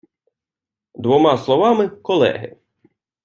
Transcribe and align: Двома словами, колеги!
Двома 0.95 1.37
словами, 1.37 1.87
колеги! 2.01 2.59